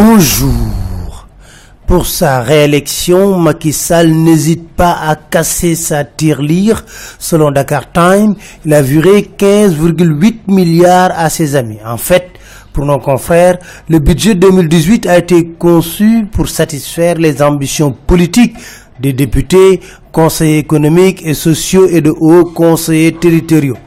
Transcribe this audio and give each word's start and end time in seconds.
Bonjour. 0.00 1.26
Pour 1.88 2.06
sa 2.06 2.40
réélection, 2.40 3.36
Macky 3.36 3.72
Sall 3.72 4.12
n'hésite 4.12 4.68
pas 4.68 4.92
à 4.92 5.16
casser 5.16 5.74
sa 5.74 6.04
tirelire. 6.04 6.84
Selon 7.18 7.50
Dakar 7.50 7.90
Time, 7.90 8.36
il 8.64 8.74
a 8.74 8.80
viré 8.80 9.28
15,8 9.36 10.42
milliards 10.46 11.10
à 11.16 11.28
ses 11.30 11.56
amis. 11.56 11.80
En 11.84 11.96
fait, 11.96 12.28
pour 12.72 12.84
nos 12.86 13.00
confrères, 13.00 13.58
le 13.88 13.98
budget 13.98 14.36
2018 14.36 15.08
a 15.08 15.18
été 15.18 15.44
conçu 15.58 16.28
pour 16.30 16.48
satisfaire 16.48 17.16
les 17.16 17.42
ambitions 17.42 17.90
politiques 17.90 18.54
des 19.00 19.12
députés, 19.12 19.80
conseillers 20.12 20.58
économiques 20.58 21.22
et 21.26 21.34
sociaux 21.34 21.88
et 21.88 22.02
de 22.02 22.10
hauts 22.10 22.44
conseillers 22.44 23.14
territoriaux. 23.14 23.78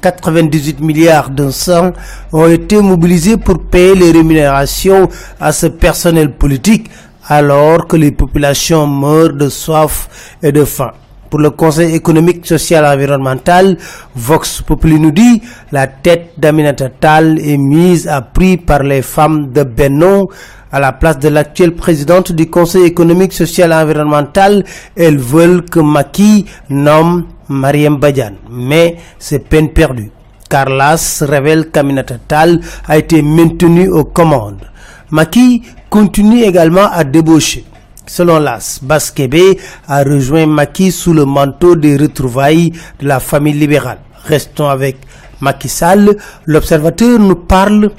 98 0.00 0.80
milliards 0.80 1.30
de 1.30 1.50
sang 1.50 1.92
ont 2.32 2.48
été 2.48 2.80
mobilisés 2.80 3.36
pour 3.36 3.58
payer 3.62 3.94
les 3.94 4.12
rémunérations 4.12 5.08
à 5.40 5.52
ce 5.52 5.66
personnel 5.66 6.32
politique 6.32 6.90
alors 7.28 7.86
que 7.86 7.96
les 7.96 8.12
populations 8.12 8.86
meurent 8.86 9.32
de 9.32 9.48
soif 9.48 10.36
et 10.42 10.52
de 10.52 10.64
faim. 10.64 10.92
Pour 11.30 11.40
le 11.40 11.50
Conseil 11.50 11.94
économique, 11.94 12.46
social 12.46 12.84
et 12.84 12.88
environnemental, 12.88 13.76
Vox 14.14 14.62
Populi 14.62 15.00
nous 15.00 15.10
dit 15.10 15.42
la 15.72 15.88
tête 15.88 16.30
d'Aminata 16.38 16.88
Tal 16.88 17.40
est 17.40 17.56
mise 17.56 18.06
à 18.06 18.22
prix 18.22 18.56
par 18.56 18.84
les 18.84 19.02
femmes 19.02 19.50
de 19.52 19.64
Benon 19.64 20.28
à 20.70 20.78
la 20.78 20.92
place 20.92 21.18
de 21.18 21.28
l'actuelle 21.28 21.74
présidente 21.74 22.32
du 22.32 22.48
Conseil 22.48 22.84
économique, 22.84 23.32
social 23.32 23.72
et 23.72 23.74
environnemental. 23.74 24.64
Elles 24.96 25.18
veulent 25.18 25.64
que 25.64 25.80
Maki 25.80 26.46
nomme 26.70 27.24
Mariam 27.48 27.96
Badian. 27.98 28.34
Mais 28.50 28.96
c'est 29.18 29.48
peine 29.48 29.70
perdue. 29.70 30.10
Carlas 30.48 31.22
révèle 31.26 31.70
qu'Aminata 31.70 32.16
Tal 32.28 32.60
a 32.86 32.98
été 32.98 33.22
maintenu 33.22 33.88
aux 33.88 34.04
commandes. 34.04 34.70
Maki 35.10 35.62
continue 35.90 36.42
également 36.42 36.90
à 36.90 37.04
débaucher. 37.04 37.64
Selon 38.06 38.38
l'AS, 38.38 38.78
Baskebe 38.82 39.56
a 39.88 40.04
rejoint 40.04 40.46
Maki 40.46 40.92
sous 40.92 41.12
le 41.12 41.24
manteau 41.24 41.74
des 41.74 41.96
retrouvailles 41.96 42.72
de 43.00 43.06
la 43.08 43.18
famille 43.18 43.54
libérale. 43.54 43.98
Restons 44.24 44.68
avec 44.68 44.96
Macky 45.40 45.68
Sall. 45.68 46.16
L'observateur 46.46 47.18
nous 47.18 47.36
parle 47.36 47.90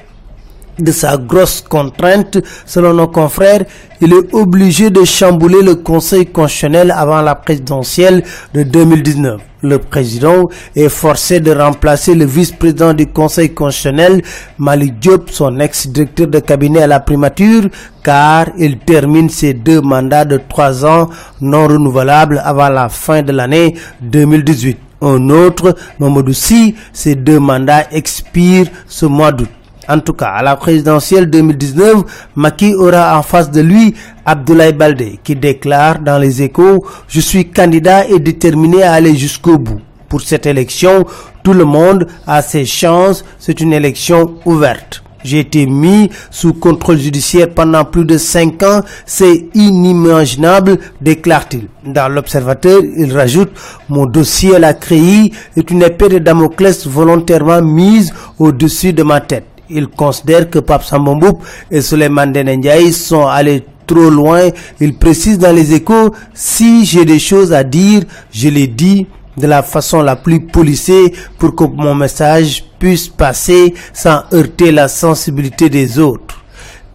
de 0.79 0.91
sa 0.91 1.17
grosse 1.17 1.61
contrainte, 1.61 2.37
selon 2.65 2.93
nos 2.93 3.07
confrères, 3.07 3.65
il 4.01 4.13
est 4.13 4.33
obligé 4.33 4.89
de 4.89 5.03
chambouler 5.03 5.61
le 5.63 5.75
Conseil 5.75 6.25
constitutionnel 6.27 6.91
avant 6.95 7.21
la 7.21 7.35
présidentielle 7.35 8.23
de 8.53 8.63
2019. 8.63 9.41
Le 9.63 9.79
président 9.79 10.49
est 10.75 10.89
forcé 10.89 11.39
de 11.39 11.51
remplacer 11.51 12.13
le 12.13 12.25
vice-président 12.25 12.93
du 12.93 13.07
Conseil 13.07 13.53
constitutionnel, 13.55 14.21
Malik 14.59 14.99
Diop, 14.99 15.31
son 15.31 15.59
ex-directeur 15.59 16.27
de 16.27 16.39
cabinet 16.39 16.83
à 16.83 16.87
la 16.87 16.99
primature, 16.99 17.63
car 18.03 18.47
il 18.59 18.77
termine 18.77 19.29
ses 19.29 19.55
deux 19.55 19.81
mandats 19.81 20.25
de 20.25 20.39
trois 20.47 20.85
ans 20.85 21.09
non 21.41 21.67
renouvelables 21.67 22.39
avant 22.45 22.69
la 22.69 22.87
fin 22.87 23.23
de 23.23 23.31
l'année 23.31 23.73
2018. 24.01 24.77
Un 25.01 25.29
autre, 25.29 25.75
Mamadou 25.99 26.33
Si, 26.33 26.75
ses 26.93 27.15
deux 27.15 27.39
mandats 27.39 27.85
expirent 27.91 28.67
ce 28.87 29.05
mois 29.05 29.31
d'août. 29.31 29.49
En 29.89 29.99
tout 29.99 30.13
cas, 30.13 30.27
à 30.27 30.43
la 30.43 30.57
présidentielle 30.57 31.29
2019, 31.29 32.03
Maki 32.35 32.75
aura 32.75 33.17
en 33.17 33.23
face 33.23 33.49
de 33.49 33.61
lui 33.61 33.95
Abdoulaye 34.25 34.73
Baldé 34.73 35.19
qui 35.23 35.35
déclare 35.35 35.99
dans 35.99 36.17
les 36.17 36.41
échos 36.41 36.85
«Je 37.07 37.21
suis 37.21 37.49
candidat 37.49 38.05
et 38.07 38.19
déterminé 38.19 38.83
à 38.83 38.93
aller 38.93 39.15
jusqu'au 39.15 39.57
bout. 39.57 39.79
Pour 40.09 40.21
cette 40.21 40.45
élection, 40.45 41.05
tout 41.41 41.53
le 41.53 41.63
monde 41.63 42.05
a 42.25 42.41
ses 42.41 42.65
chances, 42.65 43.23
c'est 43.39 43.61
une 43.61 43.71
élection 43.71 44.35
ouverte. 44.45 45.03
J'ai 45.23 45.39
été 45.39 45.65
mis 45.65 46.09
sous 46.31 46.53
contrôle 46.53 46.97
judiciaire 46.97 47.49
pendant 47.49 47.85
plus 47.85 48.05
de 48.05 48.17
cinq 48.17 48.63
ans, 48.63 48.81
c'est 49.05 49.47
inimaginable, 49.53 50.79
déclare-t-il. 51.01 51.67
Dans 51.85 52.09
l'Observateur, 52.09 52.81
il 52.97 53.11
rajoute 53.15 53.51
«Mon 53.89 54.05
dossier 54.05 54.55
à 54.55 54.59
la 54.59 54.73
CRI 54.73 55.31
est 55.55 55.71
une 55.71 55.83
épée 55.83 56.09
de 56.09 56.19
Damoclès 56.19 56.85
volontairement 56.87 57.61
mise 57.61 58.13
au-dessus 58.37 58.91
de 58.91 59.03
ma 59.03 59.21
tête.» 59.21 59.45
Il 59.69 59.87
considère 59.87 60.49
que 60.49 60.59
Pape 60.59 60.83
Sambamboup 60.83 61.39
et 61.69 61.81
Suleiman 61.81 62.27
Ndiaye 62.27 62.93
sont 62.93 63.27
allés 63.27 63.63
trop 63.85 64.09
loin. 64.09 64.49
Il 64.79 64.95
précise 64.97 65.37
dans 65.39 65.53
les 65.55 65.73
échos, 65.73 66.13
si 66.33 66.85
j'ai 66.85 67.05
des 67.05 67.19
choses 67.19 67.53
à 67.53 67.63
dire, 67.63 68.03
je 68.31 68.49
les 68.49 68.67
dis 68.67 69.07
de 69.37 69.47
la 69.47 69.61
façon 69.63 70.01
la 70.01 70.15
plus 70.15 70.41
policée 70.47 71.13
pour 71.37 71.55
que 71.55 71.63
mon 71.63 71.95
message 71.95 72.63
puisse 72.79 73.07
passer 73.07 73.73
sans 73.93 74.23
heurter 74.33 74.71
la 74.71 74.87
sensibilité 74.87 75.69
des 75.69 75.99
autres. 75.99 76.26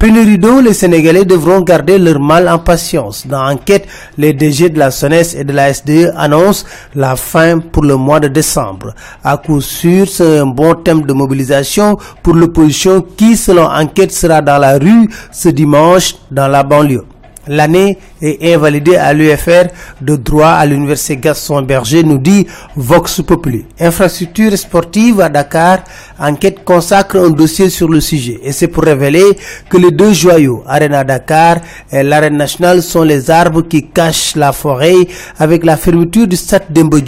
Pénurie 0.02 0.36
les 0.64 0.74
Sénégalais 0.74 1.24
devront 1.24 1.60
garder 1.60 1.96
leur 1.96 2.18
mal 2.18 2.48
en 2.48 2.58
patience. 2.58 3.24
Dans 3.24 3.44
l'enquête, 3.44 3.86
les 4.18 4.32
DG 4.32 4.68
de 4.70 4.76
la 4.80 4.90
SONES 4.90 5.36
et 5.38 5.44
de 5.44 5.52
la 5.52 5.72
SDE 5.72 6.12
annoncent 6.16 6.66
la 6.96 7.14
fin 7.14 7.60
pour 7.60 7.84
le 7.84 7.94
mois 7.94 8.18
de 8.18 8.26
décembre. 8.26 8.94
À 9.22 9.36
coup 9.36 9.60
sûr, 9.60 10.08
c'est 10.08 10.38
un 10.40 10.46
bon 10.46 10.74
thème 10.74 11.02
de 11.02 11.12
mobilisation 11.12 11.98
pour 12.20 12.34
l'opposition 12.34 13.00
qui, 13.16 13.36
selon 13.36 13.62
enquête, 13.70 14.10
sera 14.10 14.42
dans 14.42 14.58
la 14.58 14.76
rue 14.76 15.08
ce 15.30 15.50
dimanche 15.50 16.16
dans 16.32 16.48
la 16.48 16.64
banlieue. 16.64 17.04
L'année 17.46 17.96
est 18.22 18.54
invalidée 18.54 18.96
à 18.96 19.12
l'UFR 19.12 19.66
de 20.00 20.16
droit 20.16 20.50
à 20.50 20.64
l'université 20.64 21.16
Gaston 21.16 21.62
Berger, 21.62 22.02
nous 22.04 22.18
dit 22.18 22.46
Vox 22.76 23.20
Populi. 23.22 23.66
Infrastructure 23.78 24.56
sportive 24.56 25.20
à 25.20 25.28
Dakar, 25.28 25.78
enquête 26.18 26.64
consacre 26.64 27.16
un 27.18 27.30
dossier 27.30 27.68
sur 27.68 27.88
le 27.88 28.00
sujet. 28.00 28.38
Et 28.42 28.52
c'est 28.52 28.68
pour 28.68 28.84
révéler 28.84 29.36
que 29.68 29.76
les 29.76 29.90
deux 29.90 30.12
joyaux, 30.12 30.62
Arena 30.66 31.04
Dakar 31.04 31.56
et 31.90 32.02
l'Arène 32.02 32.36
nationale, 32.36 32.82
sont 32.82 33.02
les 33.02 33.30
arbres 33.30 33.62
qui 33.62 33.88
cachent 33.88 34.36
la 34.36 34.52
forêt. 34.52 34.94
Avec 35.38 35.64
la 35.64 35.76
fermeture 35.76 36.26
du 36.26 36.36
stade 36.36 36.64
d'Embo 36.70 36.98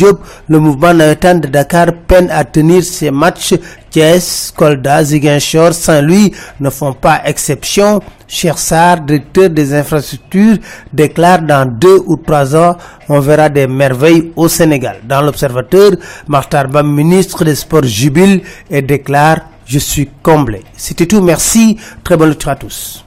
le 0.49 0.59
mouvement 0.59 0.93
naïtan 0.93 1.37
de 1.37 1.47
Dakar 1.49 1.87
peine 2.09 2.29
à 2.31 2.45
tenir 2.45 2.83
ses 2.83 3.11
matchs 3.11 3.55
Thiès, 3.95 4.53
Kolda, 4.57 5.05
Ziguinchor, 5.05 5.73
Saint-Louis 5.73 6.33
ne 6.59 6.69
font 6.69 6.95
pas 6.95 7.23
exception. 7.27 8.01
Chersar, 8.27 9.01
directeur 9.03 9.51
des 9.51 9.73
infrastructures, 9.73 10.57
déclare 11.05 11.43
dans 11.43 11.67
deux 11.85 11.99
ou 12.07 12.17
trois 12.17 12.57
ans, 12.57 12.77
on 13.09 13.21
verra 13.21 13.49
des 13.49 13.67
merveilles 13.67 14.33
au 14.37 14.49
Sénégal. 14.49 14.97
Dans 15.05 15.21
l'Observateur, 15.23 15.91
Martar 16.29 16.67
ministre 16.85 17.45
des 17.45 17.55
Sports, 17.55 17.85
jubile 17.85 18.41
et 18.71 18.83
déclare, 18.83 19.41
je 19.67 19.79
suis 19.79 20.09
comblé. 20.23 20.63
C'était 20.77 21.07
tout, 21.07 21.23
merci, 21.23 21.79
très 22.03 22.17
bonne 22.17 22.31
lecture 22.31 22.51
à 22.51 22.57
tous. 22.57 23.05